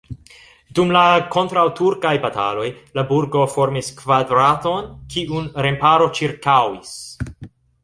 Dum 0.77 0.93
la 0.95 1.01
kontraŭturkaj 1.35 2.13
bataloj 2.23 2.65
la 3.01 3.03
burgo 3.13 3.45
formis 3.57 3.91
kvadraton, 4.01 4.91
kiun 5.15 5.49
remparo 5.69 6.11
ĉirkaŭis. 6.23 6.99